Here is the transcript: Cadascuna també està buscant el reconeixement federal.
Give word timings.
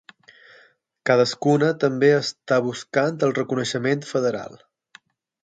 Cadascuna 1.09 1.69
també 1.83 2.09
està 2.21 2.59
buscant 2.69 3.21
el 3.29 3.35
reconeixement 3.41 4.03
federal. 4.15 4.59